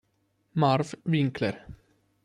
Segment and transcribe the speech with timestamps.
[0.57, 1.61] Marv Winkler